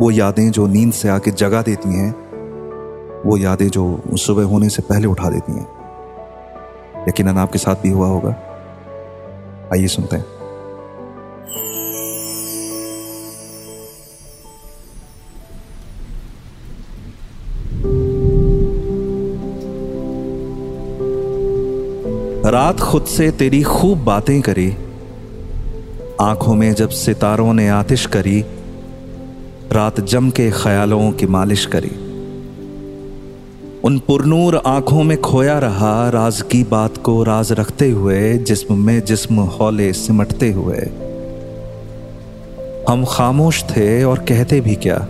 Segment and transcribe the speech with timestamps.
[0.00, 2.10] वो यादें जो नींद से आके जगा देती हैं,
[3.26, 5.66] वो यादें जो सुबह होने से पहले उठा देती हैं।
[7.08, 8.30] यकीन आपके साथ भी हुआ होगा।
[9.72, 10.24] आइए सुनते हैं।
[22.50, 24.76] रात खुद से तेरी खूब बातें करी,
[26.20, 28.44] आँखों में जब सितारों ने आतिश करी
[29.72, 31.90] रात जम के ख्यालों की मालिश करी।
[33.84, 39.04] उन पुरनूर आँखों में खोया रहा राज की बात को राज रखते हुए, जिस्म में
[39.04, 40.78] जिस्म हौले सिमटते हुए।
[42.88, 45.08] हम खामोश थे और कहते भी क्या?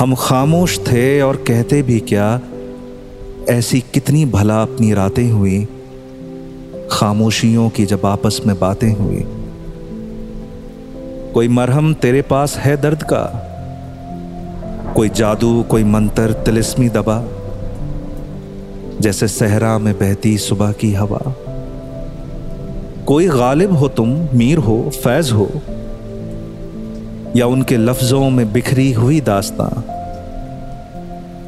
[0.00, 2.40] हम खामोश थे और कहते भी क्या?
[3.48, 5.68] ऐसी कितनी भला अपनी रातें हुई?
[6.90, 9.39] खामोशियों की जब आपस में बातें हुई।
[11.34, 13.46] कोई मरहम तेरे पास है दर्द का?
[14.96, 17.24] कोई जादू, कोई मंत्र, तिलिस्मी दबा?
[19.00, 21.34] जैसे सहरा में बहती सुबह की हवा।
[23.06, 25.50] कोई गालिब हो तुम, मीर हो, फैज हो?
[27.36, 29.82] या उनके लफ्जों में बिखरी हुई दास्तां?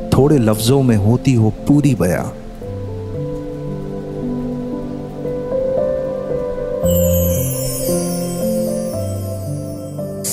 [0.09, 2.42] थोड़े लफ्जों में होती हो पूरी बयां।